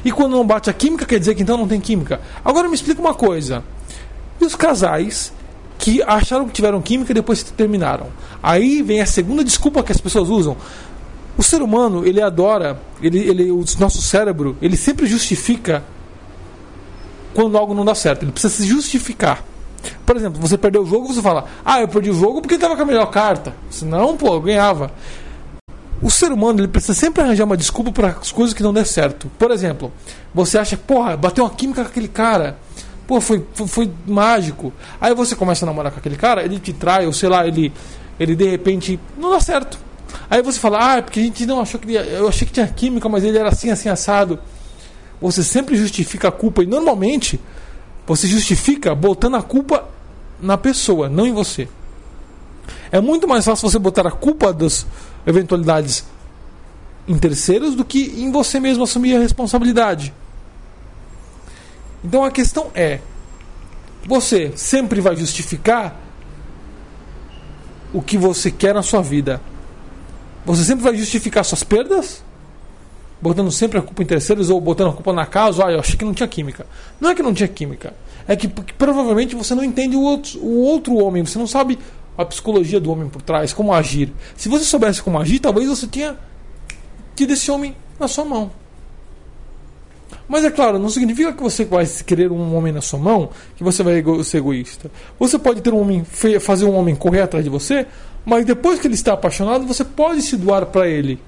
E 0.04 0.12
quando 0.12 0.32
não 0.32 0.46
bate 0.46 0.70
a 0.70 0.72
química, 0.72 1.06
quer 1.06 1.18
dizer 1.18 1.34
que 1.34 1.42
então 1.42 1.56
não 1.56 1.68
tem 1.68 1.80
química. 1.80 2.20
Agora 2.44 2.68
me 2.68 2.74
explica 2.74 3.00
uma 3.00 3.14
coisa. 3.14 3.64
E 4.40 4.44
os 4.44 4.54
casais 4.54 5.32
que 5.78 6.02
acharam 6.02 6.46
que 6.46 6.52
tiveram 6.52 6.80
química 6.80 7.12
e 7.12 7.14
depois 7.14 7.42
terminaram? 7.42 8.06
Aí 8.42 8.82
vem 8.82 9.00
a 9.00 9.06
segunda 9.06 9.42
desculpa 9.42 9.82
que 9.82 9.92
as 9.92 10.00
pessoas 10.00 10.28
usam. 10.28 10.56
O 11.36 11.42
ser 11.42 11.62
humano, 11.62 12.06
ele 12.06 12.20
adora, 12.20 12.80
ele, 13.00 13.18
ele, 13.18 13.50
o 13.50 13.64
nosso 13.78 14.02
cérebro, 14.02 14.56
ele 14.60 14.76
sempre 14.76 15.06
justifica 15.06 15.82
quando 17.34 17.56
algo 17.56 17.74
não 17.74 17.84
dá 17.84 17.94
certo. 17.94 18.22
Ele 18.22 18.32
precisa 18.32 18.54
se 18.54 18.66
justificar. 18.66 19.44
Por 20.04 20.16
exemplo, 20.16 20.40
você 20.40 20.56
perdeu 20.58 20.82
o 20.82 20.86
jogo, 20.86 21.12
você 21.12 21.22
fala, 21.22 21.46
ah, 21.64 21.80
eu 21.80 21.88
perdi 21.88 22.10
o 22.10 22.14
jogo 22.14 22.40
porque 22.40 22.54
estava 22.54 22.76
com 22.76 22.82
a 22.82 22.86
melhor 22.86 23.06
carta. 23.06 23.54
Senão, 23.70 24.16
pô, 24.16 24.34
eu 24.34 24.40
ganhava. 24.40 24.90
O 26.02 26.10
ser 26.10 26.32
humano 26.32 26.60
ele 26.60 26.68
precisa 26.68 26.94
sempre 26.94 27.22
arranjar 27.22 27.44
uma 27.44 27.56
desculpa 27.56 27.92
para 27.92 28.08
as 28.08 28.32
coisas 28.32 28.52
que 28.52 28.62
não 28.62 28.72
der 28.72 28.84
certo. 28.84 29.30
Por 29.38 29.52
exemplo, 29.52 29.92
você 30.34 30.58
acha, 30.58 30.76
porra, 30.76 31.16
bateu 31.16 31.44
uma 31.44 31.50
química 31.50 31.82
com 31.82 31.90
aquele 31.90 32.08
cara. 32.08 32.58
Pô, 33.06 33.20
foi, 33.20 33.46
foi, 33.54 33.66
foi, 33.68 33.90
mágico. 34.06 34.72
Aí 35.00 35.14
você 35.14 35.36
começa 35.36 35.64
a 35.64 35.66
namorar 35.66 35.92
com 35.92 35.98
aquele 35.98 36.16
cara, 36.16 36.42
ele 36.42 36.58
te 36.58 36.72
trai, 36.72 37.06
ou 37.06 37.12
sei 37.12 37.28
lá, 37.28 37.46
ele, 37.46 37.72
ele 38.18 38.34
de 38.34 38.48
repente 38.48 38.98
não 39.16 39.30
dá 39.30 39.38
certo. 39.38 39.78
Aí 40.28 40.42
você 40.42 40.58
fala, 40.58 40.94
ah, 40.94 40.96
é 40.98 41.02
porque 41.02 41.20
a 41.20 41.22
gente 41.22 41.46
não 41.46 41.60
achou 41.60 41.78
que 41.78 41.92
eu 41.92 42.28
achei 42.28 42.46
que 42.46 42.52
tinha 42.52 42.66
química, 42.66 43.08
mas 43.08 43.22
ele 43.22 43.38
era 43.38 43.48
assim, 43.48 43.70
assim, 43.70 43.88
assado. 43.88 44.38
Você 45.20 45.44
sempre 45.44 45.76
justifica 45.76 46.28
a 46.28 46.32
culpa 46.32 46.64
e 46.64 46.66
normalmente 46.66 47.40
você 48.16 48.28
justifica 48.28 48.94
botando 48.94 49.36
a 49.36 49.42
culpa 49.42 49.88
na 50.38 50.58
pessoa, 50.58 51.08
não 51.08 51.26
em 51.26 51.32
você. 51.32 51.66
É 52.90 53.00
muito 53.00 53.26
mais 53.26 53.46
fácil 53.46 53.70
você 53.70 53.78
botar 53.78 54.06
a 54.06 54.10
culpa 54.10 54.52
das 54.52 54.86
eventualidades 55.26 56.04
em 57.08 57.16
terceiros 57.16 57.74
do 57.74 57.86
que 57.86 58.12
em 58.18 58.30
você 58.30 58.60
mesmo 58.60 58.84
assumir 58.84 59.16
a 59.16 59.18
responsabilidade. 59.18 60.12
Então 62.04 62.22
a 62.22 62.30
questão 62.30 62.70
é: 62.74 63.00
você 64.06 64.52
sempre 64.56 65.00
vai 65.00 65.16
justificar 65.16 65.98
o 67.94 68.02
que 68.02 68.18
você 68.18 68.50
quer 68.50 68.74
na 68.74 68.82
sua 68.82 69.00
vida. 69.00 69.40
Você 70.44 70.64
sempre 70.64 70.84
vai 70.84 70.94
justificar 70.96 71.46
suas 71.46 71.64
perdas? 71.64 72.22
Botando 73.22 73.52
sempre 73.52 73.78
a 73.78 73.82
culpa 73.82 74.02
em 74.02 74.06
terceiros 74.06 74.50
ou 74.50 74.60
botando 74.60 74.90
a 74.90 74.92
culpa 74.92 75.12
na 75.12 75.24
casa, 75.24 75.64
ah, 75.64 75.70
eu 75.70 75.78
achei 75.78 75.96
que 75.96 76.04
não 76.04 76.12
tinha 76.12 76.26
química. 76.26 76.66
Não 77.00 77.08
é 77.08 77.14
que 77.14 77.22
não 77.22 77.32
tinha 77.32 77.46
química. 77.46 77.94
É 78.26 78.34
que, 78.34 78.48
que 78.48 78.72
provavelmente 78.72 79.36
você 79.36 79.54
não 79.54 79.62
entende 79.62 79.96
o 79.96 80.02
outro, 80.02 80.40
o 80.40 80.60
outro 80.62 80.96
homem, 80.96 81.24
você 81.24 81.38
não 81.38 81.46
sabe 81.46 81.78
a 82.18 82.24
psicologia 82.24 82.80
do 82.80 82.90
homem 82.90 83.08
por 83.08 83.22
trás, 83.22 83.52
como 83.52 83.72
agir. 83.72 84.12
Se 84.36 84.48
você 84.48 84.64
soubesse 84.64 85.00
como 85.00 85.20
agir, 85.20 85.38
talvez 85.38 85.68
você 85.68 85.86
tenha 85.86 86.16
tido 87.14 87.32
esse 87.32 87.48
homem 87.48 87.76
na 87.98 88.08
sua 88.08 88.24
mão. 88.24 88.50
Mas 90.28 90.44
é 90.44 90.50
claro, 90.50 90.78
não 90.78 90.88
significa 90.88 91.32
que 91.32 91.42
você 91.42 91.64
vai 91.64 91.86
querer 91.86 92.32
um 92.32 92.56
homem 92.56 92.72
na 92.72 92.80
sua 92.80 92.98
mão 92.98 93.30
que 93.56 93.62
você 93.62 93.84
vai 93.84 94.02
ser 94.24 94.38
egoísta. 94.38 94.90
Você 95.18 95.38
pode 95.38 95.60
ter 95.60 95.72
um 95.72 95.80
homem 95.80 96.04
fazer 96.40 96.64
um 96.64 96.74
homem 96.74 96.96
correr 96.96 97.20
atrás 97.20 97.44
de 97.44 97.50
você, 97.50 97.86
mas 98.24 98.44
depois 98.44 98.80
que 98.80 98.86
ele 98.86 98.94
está 98.94 99.12
apaixonado, 99.12 99.64
você 99.64 99.84
pode 99.84 100.22
se 100.22 100.36
doar 100.36 100.66
para 100.66 100.88
ele. 100.88 101.20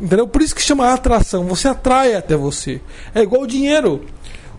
Entendeu? 0.00 0.26
Por 0.26 0.42
isso 0.42 0.54
que 0.54 0.62
chama 0.62 0.92
atração. 0.92 1.44
Você 1.44 1.68
atrai 1.68 2.14
até 2.14 2.36
você. 2.36 2.80
É 3.14 3.22
igual 3.22 3.42
o 3.42 3.46
dinheiro. 3.46 4.04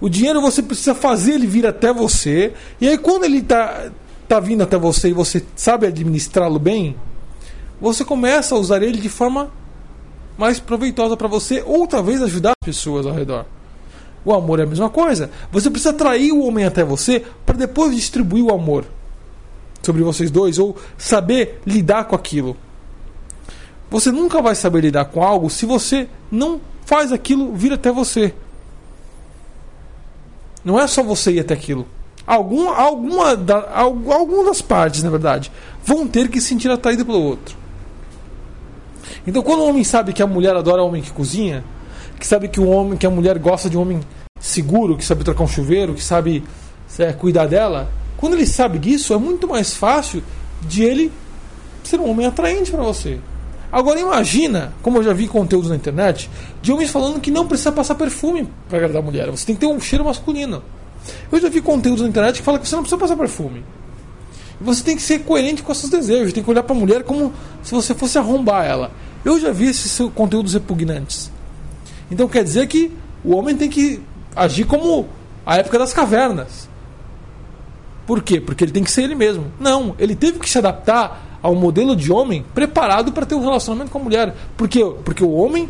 O 0.02 0.10
dinheiro 0.10 0.42
você 0.42 0.62
precisa 0.62 0.94
fazer 0.94 1.34
ele 1.34 1.48
vir 1.48 1.66
até 1.66 1.94
você. 1.94 2.54
E 2.80 2.88
aí 2.88 2.98
quando 2.98 3.24
ele 3.24 3.40
está 3.40 3.90
tá 4.28 4.40
vindo 4.40 4.64
até 4.64 4.78
você 4.78 5.10
e 5.10 5.14
você 5.14 5.44
sabe 5.56 5.88
administrá-lo 5.88 6.60
bem, 6.60 6.96
você 7.80 8.04
começa 8.04 8.56
a 8.56 8.58
usar 8.58 8.84
ele 8.84 9.00
de 9.00 9.10
forma 9.10 9.52
mais 10.38 10.60
proveitosa 10.60 11.18
para 11.18 11.28
você 11.28 11.64
ou 11.66 11.88
talvez 11.88 12.22
ajudar 12.22 12.52
as 12.52 12.66
pessoas 12.66 13.06
ao 13.06 13.14
redor. 13.14 13.46
O 14.24 14.34
amor 14.34 14.60
é 14.60 14.64
a 14.64 14.66
mesma 14.66 14.90
coisa. 14.90 15.30
Você 15.52 15.70
precisa 15.70 15.92
atrair 15.92 16.32
o 16.32 16.44
homem 16.44 16.66
até 16.66 16.84
você 16.84 17.26
para 17.46 17.58
depois 17.58 17.96
distribuir 17.96 18.44
o 18.44 18.54
amor 18.54 18.86
sobre 19.82 20.04
vocês 20.04 20.30
dois 20.30 20.60
ou 20.60 20.76
saber 20.98 21.62
lidar 21.66 22.06
com 22.06 22.16
aquilo. 22.16 22.56
Você 23.90 24.12
nunca 24.12 24.42
vai 24.42 24.56
saber 24.56 24.82
lidar 24.82 25.06
com 25.06 25.24
algo 25.24 25.50
se 25.50 25.66
você 25.66 26.08
não 26.32 26.62
faz 26.86 27.12
aquilo 27.12 27.54
vir 27.54 27.74
até 27.74 27.92
você. 27.92 28.34
Não 30.64 30.80
é 30.80 30.86
só 30.88 31.02
você 31.02 31.32
ir 31.32 31.40
até 31.40 31.54
aquilo. 31.54 31.88
Algum, 32.26 32.70
alguma, 32.70 33.36
da, 33.36 33.72
algumas 33.74 34.46
das 34.46 34.62
partes, 34.62 35.02
na 35.02 35.10
verdade, 35.10 35.52
vão 35.84 36.08
ter 36.08 36.28
que 36.28 36.40
se 36.40 36.50
sentir 36.50 36.70
atraídas 36.70 37.06
pelo 37.06 37.22
outro. 37.22 37.58
Então, 39.26 39.42
quando 39.42 39.62
o 39.62 39.68
homem 39.68 39.84
sabe 39.84 40.14
que 40.14 40.22
a 40.22 40.28
mulher 40.28 40.56
adora 40.56 40.84
o 40.84 40.88
homem 40.88 41.02
que 41.02 41.12
cozinha, 41.12 41.64
que 42.20 42.28
sabe 42.28 42.48
que 42.48 42.60
o 42.60 42.68
homem, 42.68 42.98
que 42.98 43.06
a 43.08 43.10
mulher 43.10 43.40
gosta 43.40 43.70
de 43.70 43.78
um 43.78 43.82
homem 43.82 44.00
seguro, 44.40 44.96
que 44.96 45.04
sabe 45.04 45.24
trocar 45.24 45.44
um 45.44 45.48
chuveiro, 45.48 45.94
que 45.94 46.04
sabe 46.04 46.44
é, 47.00 47.14
cuidar 47.14 47.48
dela, 47.48 47.90
quando 48.18 48.34
ele 48.34 48.46
sabe 48.46 48.78
disso, 48.78 49.14
é 49.14 49.18
muito 49.18 49.48
mais 49.48 49.74
fácil 49.74 50.22
de 50.62 50.84
ele 50.84 51.12
ser 51.84 52.00
um 52.00 52.10
homem 52.10 52.28
atraente 52.28 52.70
para 52.70 52.84
você. 52.84 53.20
Agora 53.72 54.00
imagina, 54.00 54.74
como 54.82 54.98
eu 54.98 55.04
já 55.04 55.14
vi 55.14 55.28
conteúdos 55.28 55.70
na 55.70 55.76
internet, 55.76 56.30
de 56.62 56.72
homens 56.72 56.90
falando 56.90 57.20
que 57.20 57.30
não 57.30 57.48
precisa 57.48 57.72
passar 57.72 57.96
perfume 57.96 58.50
para 58.68 58.80
agradar 58.80 59.02
a 59.02 59.06
mulher. 59.06 59.30
Você 59.30 59.46
tem 59.46 59.56
que 59.56 59.62
ter 59.62 59.68
um 59.68 59.80
cheiro 59.80 60.04
masculino. 60.04 60.64
Eu 61.32 61.40
já 61.40 61.50
vi 61.50 61.62
conteúdos 61.62 62.02
na 62.02 62.08
internet 62.08 62.38
que 62.38 62.42
falam 62.42 62.60
que 62.60 62.68
você 62.68 62.76
não 62.76 62.84
precisa 62.84 63.00
passar 63.00 63.16
perfume. 63.16 63.64
Você 64.60 64.84
tem 64.84 64.96
que 64.96 65.02
ser 65.02 65.20
coerente 65.20 65.64
com 65.64 65.74
seus 65.74 65.90
desejos, 65.90 66.34
tem 66.34 66.44
que 66.44 66.50
olhar 66.50 66.64
para 66.64 66.76
a 66.76 66.80
mulher 66.80 67.04
como 67.04 67.32
se 67.64 67.74
você 67.74 67.94
fosse 67.94 68.18
arrombar 68.18 68.66
ela. 68.66 68.92
Eu 69.24 69.40
já 69.40 69.52
vi 69.52 69.68
esses 69.68 69.98
conteúdos 70.14 70.54
repugnantes. 70.54 71.32
Então 72.12 72.28
quer 72.28 72.44
dizer 72.44 72.68
que 72.68 72.92
o 73.24 73.36
homem 73.36 73.56
tem 73.56 73.70
que 73.70 74.02
agir 74.36 74.66
como 74.66 75.08
a 75.46 75.58
época 75.58 75.80
das 75.80 75.94
cavernas. 75.94 76.68
Por 78.06 78.24
quê? 78.24 78.42
Porque 78.42 78.64
ele 78.64 78.72
tem 78.72 78.84
que 78.84 78.92
ser 78.92 79.04
ele 79.04 79.16
mesmo. 79.16 79.46
Não, 79.60 79.96
ele 80.00 80.16
teve 80.16 80.40
que 80.40 80.50
se 80.50 80.58
adaptar 80.58 81.29
ao 81.42 81.56
modelo 81.56 81.96
de 81.96 82.12
homem 82.12 82.44
preparado 82.54 83.12
para 83.12 83.26
ter 83.26 83.36
um 83.36 83.42
relacionamento 83.42 83.92
com 83.92 84.00
a 84.00 84.04
mulher. 84.04 84.36
Por 84.58 84.68
quê? 84.68 84.84
Porque 85.04 85.24
o 85.24 85.32
homem 85.32 85.70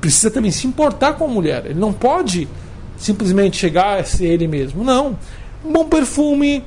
precisa 0.00 0.30
também 0.30 0.50
se 0.50 0.66
importar 0.66 1.14
com 1.14 1.24
a 1.24 1.28
mulher. 1.28 1.66
Ele 1.66 1.78
não 1.78 1.92
pode 1.92 2.48
simplesmente 2.96 3.56
chegar 3.56 4.00
a 4.00 4.04
ser 4.04 4.26
ele 4.26 4.48
mesmo. 4.48 4.82
Não. 4.82 5.16
Um 5.64 5.72
bom 5.72 5.84
perfume 5.84 6.64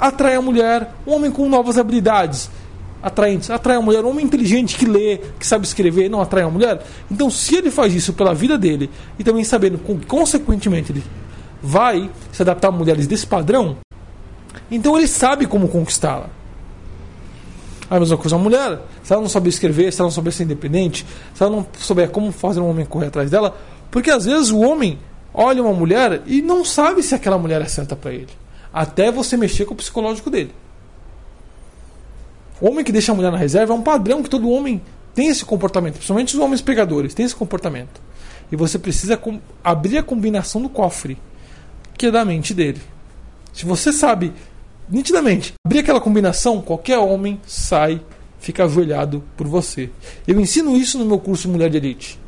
atrai 0.00 0.34
a 0.34 0.42
mulher. 0.42 0.94
Um 1.06 1.14
homem 1.14 1.30
com 1.30 1.48
novas 1.48 1.78
habilidades 1.78 2.50
atraentes 3.02 3.50
atrai 3.50 3.76
a 3.76 3.80
mulher. 3.82 4.02
Um 4.04 4.10
homem 4.10 4.24
inteligente 4.24 4.76
que 4.76 4.86
lê, 4.86 5.18
que 5.38 5.46
sabe 5.46 5.66
escrever, 5.66 6.08
não 6.08 6.22
atrai 6.22 6.44
a 6.44 6.48
mulher. 6.48 6.82
Então, 7.10 7.28
se 7.28 7.54
ele 7.54 7.70
faz 7.70 7.94
isso 7.94 8.14
pela 8.14 8.34
vida 8.34 8.56
dele 8.56 8.88
e 9.18 9.24
também 9.24 9.44
sabendo 9.44 9.76
que, 9.76 10.06
consequentemente, 10.06 10.90
ele 10.90 11.04
vai 11.62 12.10
se 12.32 12.42
adaptar 12.42 12.68
a 12.68 12.72
mulheres 12.72 13.06
desse 13.06 13.26
padrão, 13.26 13.76
então 14.70 14.96
ele 14.96 15.06
sabe 15.06 15.46
como 15.46 15.68
conquistá-la. 15.68 16.30
A 17.90 18.00
mesma 18.00 18.16
coisa 18.16 18.36
a 18.36 18.38
mulher. 18.38 18.80
Se 19.02 19.12
ela 19.12 19.22
não 19.22 19.28
souber 19.28 19.50
escrever, 19.50 19.92
se 19.92 20.00
ela 20.00 20.06
não 20.06 20.14
souber 20.14 20.32
ser 20.32 20.44
independente, 20.44 21.04
se 21.34 21.42
ela 21.42 21.54
não 21.54 21.66
souber 21.78 22.10
como 22.10 22.32
fazer 22.32 22.60
um 22.60 22.68
homem 22.68 22.86
correr 22.86 23.08
atrás 23.08 23.30
dela, 23.30 23.56
porque 23.90 24.10
às 24.10 24.24
vezes 24.24 24.50
o 24.50 24.60
homem 24.60 24.98
olha 25.32 25.62
uma 25.62 25.72
mulher 25.72 26.22
e 26.26 26.40
não 26.40 26.64
sabe 26.64 27.02
se 27.02 27.14
aquela 27.14 27.36
mulher 27.36 27.60
é 27.60 27.66
certa 27.66 27.94
para 27.94 28.12
ele. 28.12 28.30
Até 28.72 29.10
você 29.10 29.36
mexer 29.36 29.64
com 29.64 29.74
o 29.74 29.76
psicológico 29.76 30.30
dele. 30.30 30.52
O 32.60 32.68
homem 32.68 32.84
que 32.84 32.92
deixa 32.92 33.12
a 33.12 33.14
mulher 33.14 33.30
na 33.30 33.38
reserva 33.38 33.72
é 33.72 33.76
um 33.76 33.82
padrão 33.82 34.22
que 34.22 34.30
todo 34.30 34.48
homem 34.48 34.80
tem 35.14 35.28
esse 35.28 35.44
comportamento, 35.44 35.94
principalmente 35.94 36.34
os 36.34 36.40
homens 36.40 36.60
pegadores, 36.60 37.14
tem 37.14 37.24
esse 37.24 37.34
comportamento. 37.34 38.00
E 38.50 38.56
você 38.56 38.78
precisa 38.78 39.20
abrir 39.62 39.98
a 39.98 40.02
combinação 40.02 40.62
do 40.62 40.68
cofre, 40.68 41.18
que 41.96 42.06
é 42.06 42.10
da 42.10 42.24
mente 42.24 42.54
dele. 42.54 42.80
Se 43.52 43.64
você 43.64 43.92
sabe 43.92 44.32
nitidamente 44.88 45.54
abrir 45.64 45.80
aquela 45.80 46.00
combinação, 46.00 46.60
qualquer 46.60 46.98
homem 46.98 47.40
sai, 47.46 48.00
fica 48.38 48.64
ajoelhado 48.64 49.22
por 49.36 49.46
você. 49.46 49.90
Eu 50.26 50.40
ensino 50.40 50.76
isso 50.76 50.98
no 50.98 51.04
meu 51.04 51.18
curso 51.18 51.48
Mulher 51.48 51.70
de 51.70 51.76
Elite. 51.76 52.20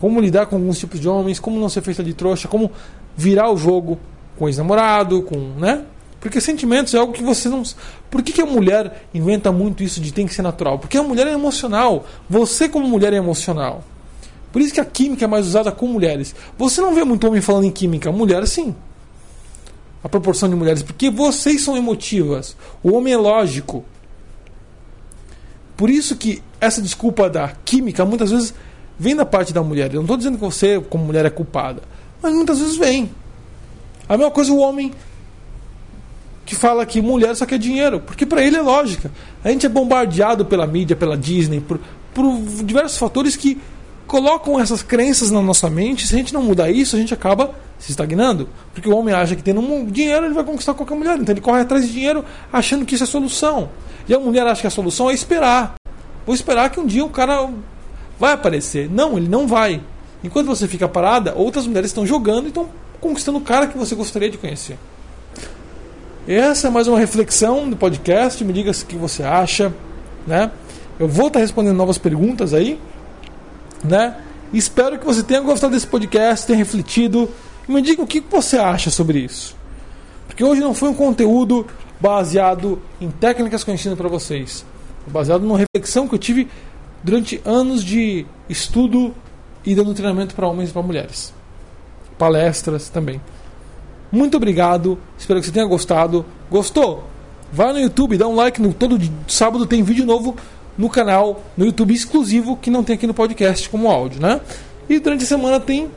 Como 0.00 0.20
lidar 0.20 0.46
com 0.46 0.56
alguns 0.56 0.78
tipos 0.78 1.00
de 1.00 1.08
homens, 1.08 1.38
como 1.38 1.58
não 1.58 1.68
ser 1.68 1.82
feita 1.82 2.02
de 2.02 2.12
trouxa, 2.12 2.48
como 2.48 2.70
virar 3.16 3.50
o 3.50 3.56
jogo 3.56 3.98
com 4.36 4.48
ex-namorado, 4.48 5.22
com, 5.22 5.36
né? 5.56 5.84
Porque 6.20 6.40
sentimentos 6.40 6.94
é 6.94 6.98
algo 6.98 7.12
que 7.12 7.22
você 7.22 7.48
não. 7.48 7.62
Por 8.10 8.22
que, 8.22 8.32
que 8.32 8.40
a 8.40 8.46
mulher 8.46 9.06
inventa 9.14 9.52
muito 9.52 9.82
isso 9.82 10.00
de 10.00 10.12
tem 10.12 10.26
que 10.26 10.34
ser 10.34 10.42
natural? 10.42 10.78
Porque 10.78 10.96
a 10.96 11.02
mulher 11.02 11.26
é 11.26 11.32
emocional. 11.32 12.06
Você, 12.28 12.68
como 12.68 12.88
mulher, 12.88 13.12
é 13.12 13.16
emocional. 13.16 13.84
Por 14.50 14.62
isso 14.62 14.72
que 14.72 14.80
a 14.80 14.84
química 14.84 15.24
é 15.24 15.28
mais 15.28 15.46
usada 15.46 15.70
com 15.70 15.86
mulheres. 15.86 16.34
Você 16.56 16.80
não 16.80 16.94
vê 16.94 17.04
muito 17.04 17.26
homem 17.26 17.40
falando 17.40 17.64
em 17.64 17.70
química. 17.70 18.10
Mulher, 18.10 18.46
sim 18.46 18.74
a 20.04 20.08
proporção 20.08 20.50
de 20.50 20.54
mulheres, 20.54 20.82
porque 20.82 21.08
vocês 21.08 21.62
são 21.62 21.78
emotivas. 21.78 22.54
O 22.82 22.92
homem 22.92 23.14
é 23.14 23.16
lógico. 23.16 23.82
Por 25.74 25.88
isso 25.88 26.14
que 26.14 26.42
essa 26.60 26.82
desculpa 26.82 27.30
da 27.30 27.48
química 27.64 28.04
muitas 28.04 28.30
vezes 28.30 28.54
vem 28.98 29.16
da 29.16 29.24
parte 29.24 29.50
da 29.54 29.62
mulher. 29.62 29.88
Eu 29.88 29.96
não 29.96 30.02
estou 30.02 30.18
dizendo 30.18 30.34
que 30.34 30.44
você, 30.44 30.78
como 30.78 31.06
mulher, 31.06 31.24
é 31.24 31.30
culpada, 31.30 31.82
mas 32.20 32.34
muitas 32.34 32.58
vezes 32.58 32.76
vem. 32.76 33.10
A 34.06 34.18
mesma 34.18 34.30
coisa 34.30 34.52
o 34.52 34.58
homem 34.58 34.92
que 36.44 36.54
fala 36.54 36.84
que 36.84 37.00
mulher 37.00 37.34
só 37.34 37.46
quer 37.46 37.58
dinheiro, 37.58 37.98
porque 38.00 38.26
para 38.26 38.42
ele 38.42 38.56
é 38.56 38.62
lógica. 38.62 39.10
A 39.42 39.48
gente 39.48 39.64
é 39.64 39.70
bombardeado 39.70 40.44
pela 40.44 40.66
mídia, 40.66 40.94
pela 40.94 41.16
Disney, 41.16 41.60
por, 41.60 41.80
por 42.12 42.40
diversos 42.62 42.98
fatores 42.98 43.36
que 43.36 43.58
colocam 44.06 44.60
essas 44.60 44.82
crenças 44.82 45.30
na 45.30 45.40
nossa 45.40 45.70
mente. 45.70 46.06
Se 46.06 46.14
a 46.14 46.18
gente 46.18 46.34
não 46.34 46.42
mudar 46.42 46.70
isso, 46.70 46.94
a 46.94 46.98
gente 46.98 47.14
acaba 47.14 47.54
se 47.78 47.90
estagnando. 47.90 48.48
Porque 48.72 48.88
o 48.88 48.96
homem 48.96 49.14
acha 49.14 49.36
que 49.36 49.42
tendo 49.42 49.62
dinheiro 49.90 50.26
ele 50.26 50.34
vai 50.34 50.44
conquistar 50.44 50.74
qualquer 50.74 50.96
mulher. 50.96 51.18
Então 51.18 51.32
ele 51.32 51.40
corre 51.40 51.60
atrás 51.60 51.86
de 51.86 51.92
dinheiro 51.92 52.24
achando 52.52 52.84
que 52.84 52.94
isso 52.94 53.04
é 53.04 53.06
solução. 53.06 53.70
E 54.08 54.14
a 54.14 54.18
mulher 54.18 54.46
acha 54.46 54.60
que 54.60 54.66
a 54.66 54.70
solução 54.70 55.10
é 55.10 55.14
esperar. 55.14 55.74
Vou 56.26 56.34
esperar 56.34 56.70
que 56.70 56.80
um 56.80 56.86
dia 56.86 57.04
o 57.04 57.10
cara 57.10 57.48
vai 58.18 58.32
aparecer. 58.32 58.90
Não, 58.90 59.16
ele 59.16 59.28
não 59.28 59.46
vai. 59.46 59.80
Enquanto 60.22 60.46
você 60.46 60.66
fica 60.66 60.88
parada, 60.88 61.34
outras 61.34 61.66
mulheres 61.66 61.90
estão 61.90 62.06
jogando 62.06 62.46
e 62.46 62.48
estão 62.48 62.68
conquistando 63.00 63.38
o 63.38 63.42
cara 63.42 63.66
que 63.66 63.76
você 63.76 63.94
gostaria 63.94 64.30
de 64.30 64.38
conhecer. 64.38 64.78
Essa 66.26 66.68
é 66.68 66.70
mais 66.70 66.88
uma 66.88 66.98
reflexão 66.98 67.68
do 67.68 67.76
podcast. 67.76 68.42
Me 68.42 68.52
diga 68.52 68.70
o 68.70 68.74
que 68.74 68.96
você 68.96 69.22
acha. 69.22 69.72
Né? 70.26 70.50
Eu 70.98 71.06
vou 71.06 71.26
estar 71.26 71.40
respondendo 71.40 71.76
novas 71.76 71.98
perguntas 71.98 72.54
aí. 72.54 72.80
Né? 73.82 74.16
Espero 74.52 74.98
que 74.98 75.04
você 75.04 75.22
tenha 75.22 75.40
gostado 75.40 75.74
desse 75.74 75.86
podcast, 75.86 76.46
tenha 76.46 76.56
refletido. 76.56 77.28
Me 77.66 77.80
diga 77.80 78.02
o 78.02 78.06
que 78.06 78.20
você 78.20 78.58
acha 78.58 78.90
sobre 78.90 79.20
isso. 79.20 79.56
Porque 80.26 80.44
hoje 80.44 80.60
não 80.60 80.74
foi 80.74 80.88
um 80.88 80.94
conteúdo 80.94 81.66
baseado 82.00 82.82
em 83.00 83.10
técnicas 83.10 83.64
que 83.64 83.70
eu 83.70 83.74
ensino 83.74 83.96
para 83.96 84.08
vocês. 84.08 84.64
Baseado 85.06 85.42
numa 85.42 85.58
reflexão 85.58 86.08
que 86.08 86.14
eu 86.14 86.18
tive 86.18 86.48
durante 87.02 87.40
anos 87.44 87.84
de 87.84 88.26
estudo 88.48 89.14
e 89.64 89.74
dando 89.74 89.94
treinamento 89.94 90.34
para 90.34 90.48
homens 90.48 90.70
e 90.70 90.72
para 90.72 90.82
mulheres. 90.82 91.32
Palestras 92.18 92.88
também. 92.88 93.20
Muito 94.10 94.36
obrigado. 94.36 94.98
Espero 95.18 95.40
que 95.40 95.46
você 95.46 95.52
tenha 95.52 95.66
gostado. 95.66 96.24
Gostou? 96.50 97.04
Vai 97.52 97.72
no 97.72 97.80
YouTube, 97.80 98.18
dá 98.18 98.26
um 98.26 98.34
like. 98.34 98.60
No, 98.60 98.72
todo 98.72 98.98
sábado 99.26 99.66
tem 99.66 99.82
vídeo 99.82 100.04
novo 100.04 100.36
no 100.76 100.90
canal, 100.90 101.42
no 101.56 101.64
YouTube 101.66 101.94
exclusivo, 101.94 102.56
que 102.56 102.70
não 102.70 102.82
tem 102.82 102.94
aqui 102.94 103.06
no 103.06 103.14
podcast 103.14 103.68
como 103.68 103.90
áudio, 103.90 104.20
né? 104.20 104.40
E 104.88 104.98
durante 104.98 105.24
a 105.24 105.26
semana 105.26 105.60
tem 105.60 105.90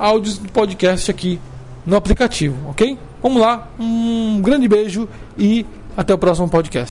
áudios 0.00 0.38
do 0.38 0.50
podcast 0.50 1.10
aqui 1.10 1.38
no 1.84 1.94
aplicativo, 1.94 2.70
ok? 2.70 2.98
Vamos 3.22 3.40
lá, 3.40 3.68
um 3.78 4.40
grande 4.40 4.66
beijo 4.66 5.06
e 5.36 5.66
até 5.94 6.14
o 6.14 6.18
próximo 6.18 6.48
podcast. 6.48 6.88